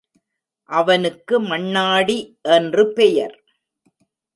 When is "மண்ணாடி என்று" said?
1.41-2.93